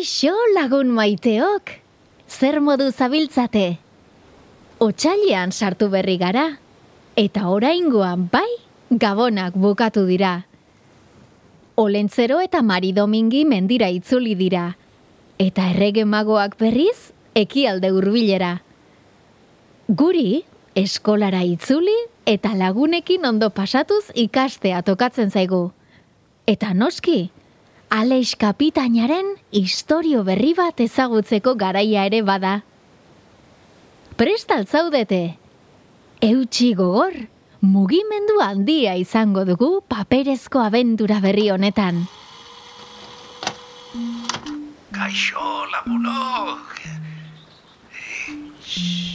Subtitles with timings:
[0.00, 1.70] Kaixo lagun maiteok,
[2.24, 3.64] zer modu zabiltzate?
[4.80, 6.44] Otsailean sartu berri gara,
[7.20, 8.48] eta oraingoan bai,
[8.88, 10.46] gabonak bukatu dira.
[11.76, 14.62] Olentzero eta Mari Domingi mendira itzuli dira,
[15.36, 18.54] eta errege magoak berriz, ekialde hurbilera.
[20.00, 20.46] Guri,
[20.80, 25.74] eskolara itzuli eta lagunekin ondo pasatuz ikastea tokatzen zaigu.
[26.48, 27.18] Eta noski,
[27.90, 32.52] Aleix kapitainaren historio berri bat ezagutzeko garaia ere bada.
[34.14, 35.34] Prestal zaudete,
[36.22, 37.16] eutxi gogor,
[37.60, 42.04] mugimendu handia izango dugu paperezko abentura berri honetan.
[44.94, 46.70] Kaixo, lagunok!
[48.30, 49.09] Entzuten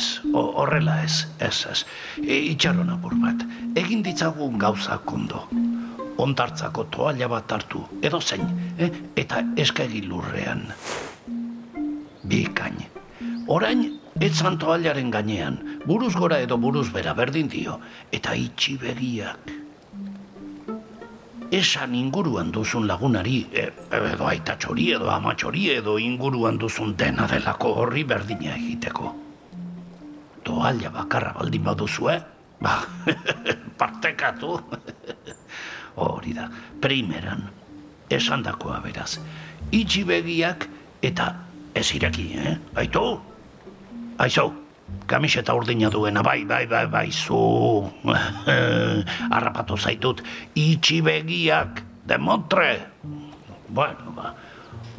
[0.00, 1.80] Ez, horrela ez, ez, ez.
[2.24, 3.42] E, itxaron apur bat,
[3.76, 5.42] egin ditzagun gauza kondo.
[6.24, 8.46] Ontartzako toalla bat hartu, edo zein,
[8.80, 8.88] eh?
[9.20, 10.64] eta eskagi lurrean.
[12.32, 12.80] Bikain.
[13.52, 13.84] Orain,
[14.24, 17.76] etzan toallaren gainean, buruz gora edo buruz bera berdin dio,
[18.08, 19.56] eta itxi begiak.
[21.60, 23.68] Esan inguruan duzun lagunari, e,
[24.14, 29.18] edo aita txori edo ama txori edo inguruan duzun dena delako horri berdina egiteko
[30.50, 32.20] toalla bakarra baldin baduzu, eh?
[32.60, 32.82] Ba,
[33.80, 34.58] partekatu.
[36.02, 36.48] Hori da,
[36.82, 37.46] primeran,
[38.10, 39.18] esan dakoa beraz.
[39.70, 40.66] Itxi begiak
[41.06, 41.28] eta
[41.74, 42.56] ez ireki, eh?
[42.82, 43.04] Aitu?
[44.20, 44.48] Aizu,
[45.06, 47.86] kamiseta urdina duena, bai, bai, bai, bai, zu.
[49.36, 50.24] Arrapatu zaitut,
[50.58, 52.72] itxi begiak, demontre.
[53.70, 54.34] Bueno, ba,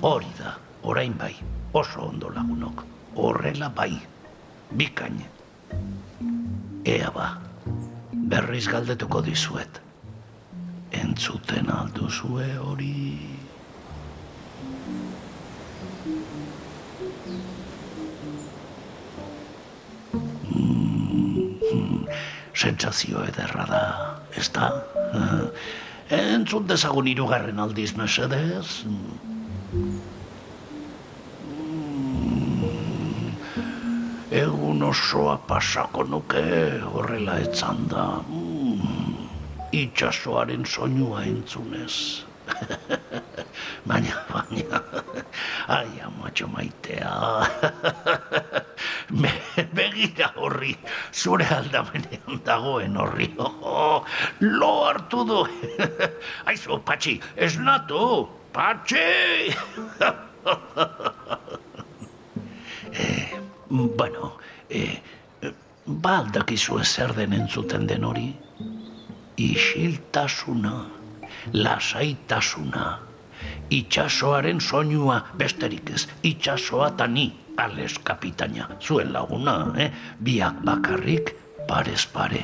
[0.08, 0.56] hori da,
[0.88, 1.36] orain bai,
[1.76, 2.88] oso ondo lagunok,
[3.20, 3.92] horrela bai,
[4.72, 5.31] bikain.
[6.86, 7.28] Ea ba,
[8.32, 9.82] berriz galdetuko dizuet.
[10.92, 12.96] Entzuten alduzue hori...
[20.52, 22.08] Mm,
[22.54, 23.84] sentsazio ederra da,
[24.36, 24.72] ez da?
[26.12, 28.82] Entzun dezagun irugarren aldiz mesedez?
[34.32, 36.44] Egun osoa pasako nuke
[36.94, 38.06] horrela etzan da.
[38.28, 39.28] Mm,
[39.76, 42.24] itxasoaren soinua entzunez.
[43.88, 44.80] baina, baina,
[45.68, 47.12] ai, amatxo maitea.
[49.22, 49.32] Be,
[49.76, 50.78] begira horri,
[51.12, 53.30] zure aldamenean dagoen horri.
[53.72, 54.06] Oh,
[54.40, 55.42] lo hartu du.
[56.48, 59.52] Aizu, patxi, ez natu, patxi!
[62.92, 63.31] eh,
[63.72, 64.34] Bueno,
[64.70, 65.00] e,
[65.88, 68.26] ba aldakizu zer den entzuten den hori?
[69.38, 70.74] Isiltasuna,
[71.54, 73.00] lasaitasuna,
[73.70, 79.88] itxasoaren soinua besterik ez, itxasoa eta ni, ales kapitaina, zuen laguna, eh?
[80.20, 81.32] biak bakarrik,
[81.68, 82.44] parez pare.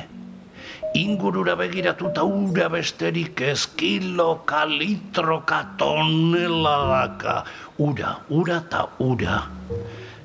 [0.96, 5.42] Ingurura begiratuta ura besterik ez, kilo, kalitro,
[5.76, 7.44] tonelaka,
[7.76, 9.42] ura, ura eta ura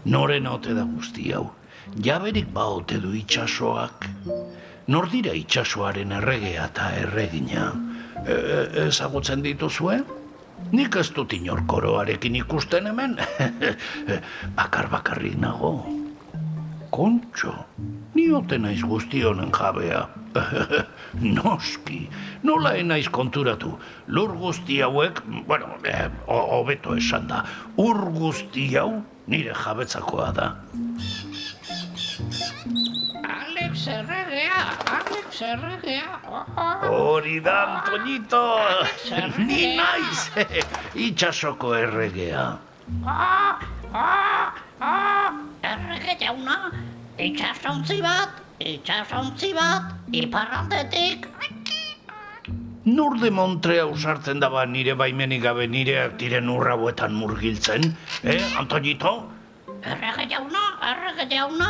[0.06, 1.50] noren ote da guzti hau.
[2.04, 4.08] Jaberik ba ote du itxasoak.
[4.88, 7.72] Nor dira itxasoaren erregea eta erregina.
[8.24, 10.02] E, e, ezagutzen dituzue?
[10.72, 13.18] Nik ez dut inorkoroarekin ikusten hemen.
[14.58, 15.76] Bakar bakarrik nago.
[16.94, 17.54] Kontxo,
[18.14, 20.06] ni ote naiz guzti honen jabea.
[21.38, 22.04] Noski,
[22.44, 23.74] nola enaiz konturatu.
[24.08, 27.44] Lur guzti hauek, bueno, eh, hobeto esan da,
[27.78, 30.48] ur guzti hau nire jabetzakoa da.
[33.24, 34.60] Alex erregea,
[34.98, 36.20] Alex erregea.
[36.90, 38.44] Hori da, Antoñito,
[39.38, 40.30] ni naiz,
[40.96, 42.46] itxasoko erregea.
[43.06, 43.60] Ah,
[43.94, 45.32] ah, ah,
[45.64, 46.72] errege jauna,
[47.18, 51.30] itxasontzi bat, itxasontzi bat, iparraldetik.
[52.86, 59.14] Nur de Montrea usartzen daba nire baimenik gabe nire diren urrabuetan murgiltzen, eh, Antoñito?
[59.88, 61.70] Errege jauna, errege jauna,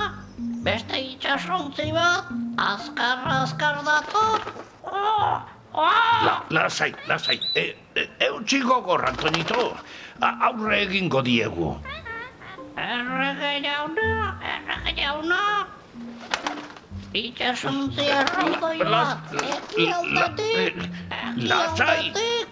[0.66, 4.42] beste itxasontzi bat, azkar, azkar dator.
[4.90, 5.38] Oh,
[5.74, 6.26] oh.
[6.26, 9.78] La, lasai, lasai, e, e, eutxi gogor, Antoñito,
[10.20, 11.76] A, aurre egingo diegu.
[12.74, 14.10] Errege jauna,
[14.56, 15.42] errege jauna,
[17.14, 20.78] itxasontzi erraldoi bat, ekialdetik,
[21.46, 22.50] Lasai, ekialdetik.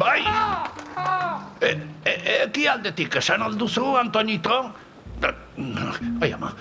[0.00, 0.22] bai,
[1.60, 1.70] e,
[2.04, 2.12] e,
[2.46, 4.72] eki aldetik esan alduzu, Antoñito?
[6.20, 6.52] Ai, ama,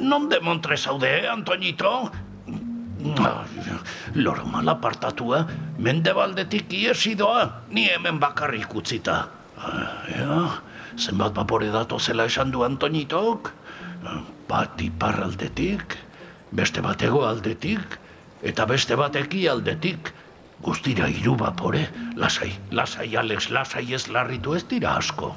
[0.00, 2.10] non de Montre zaude, Antoñito?
[4.14, 5.46] Loro malapartatua,
[5.78, 9.26] mendebaldetik iesi doa, ni hemen bakarrik utzita.
[9.58, 10.60] Ah, Ja,
[10.98, 13.50] zenbat bapore dato zela esan du Antonitok?
[14.48, 15.96] Bat iparraldetik,
[16.52, 17.98] beste bat aldetik,
[18.42, 20.12] eta beste bat aldetik.
[20.62, 25.34] Guztira hiru bapore, lasai, lasai Alex, lasai ez larritu ez dira asko.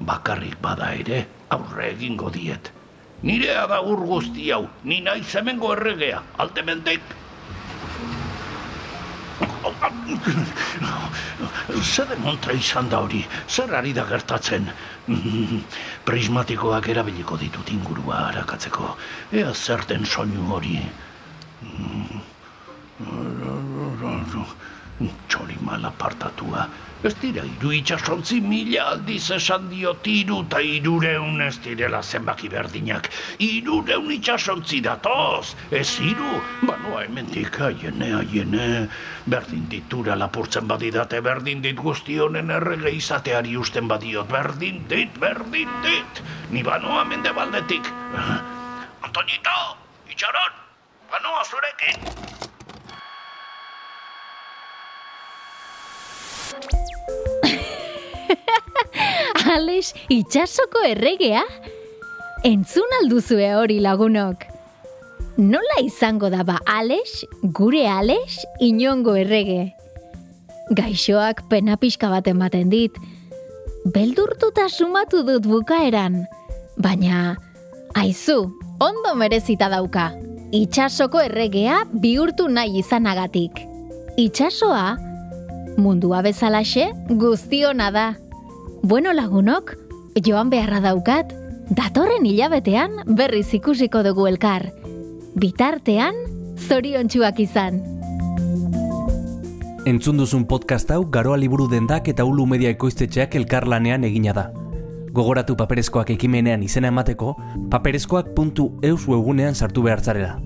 [0.00, 2.72] Bakarrik bada ere, aurre egingo diet.
[3.22, 7.02] Nirea da ur guzti hau, ni nahi zemengo erregea, alde mendek.
[11.82, 14.66] Zer demontra izan da hori, zer ari da gertatzen?
[16.04, 18.96] Prismatikoak erabiliko ditut ingurua harakatzeko,
[19.32, 20.78] ea zer den soinu hori.
[25.28, 26.68] Txori malapartatua,
[27.04, 33.10] ez dira iru itxasontzi mila aldiz esan dio tiru eta irureun ez direla zenbaki berdinak.
[33.44, 38.68] Irureun itxasontzi datoz, ez iru, banoa hemendik aiene, aiene.
[39.28, 46.22] Berdin ditura lapurtzen badidate, berdin dit guztionen errege izateari usten badiot, berdin dit, berdin dit.
[46.56, 47.92] Ni banoa mende baldetik.
[49.04, 49.58] Antonito,
[50.08, 50.56] itxaron,
[51.12, 52.00] banoa zurekin.
[59.54, 61.44] Alex, itxasoko erregea?
[62.42, 64.42] Entzun alduzue hori lagunok.
[65.38, 67.22] Nola izango da ba Alex,
[67.54, 69.68] gure Alex, inongo errege?
[70.74, 72.98] Gaixoak pena pixka bat ematen dit.
[73.94, 76.24] Beldurtuta sumatu dut bukaeran.
[76.74, 77.36] Baina,
[77.94, 78.40] aizu,
[78.82, 80.08] ondo merezita dauka.
[80.50, 83.62] Itxasoko erregea bihurtu nahi izanagatik.
[84.18, 84.98] Itxasoa,
[85.78, 88.10] mundua bezalaxe, guztiona da.
[88.84, 89.78] Bueno lagunok,
[90.26, 91.30] joan beharra daukat,
[91.72, 94.66] datorren hilabetean berriz ikusiko dugu elkar.
[95.40, 96.18] Bitartean,
[96.60, 97.78] zoriontsuak izan.
[99.88, 104.50] Entzun duzun podcast hau Garoa Liburu Dendak eta Ulu Media Ekoiztetxeak elkarlanean egina da.
[105.16, 107.38] Gogoratu paperezkoak ekimenean izena emateko,
[107.72, 110.36] paperezkoak.eus webunean sartu behar zarela.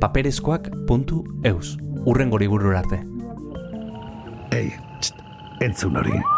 [0.00, 1.76] paperezkoak.eus.
[2.06, 3.06] Urren gori arte.
[4.50, 5.14] Ei, txt,
[5.60, 6.37] entzun hori.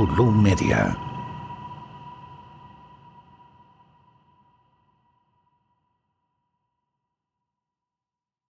[0.00, 1.09] Ulu Media.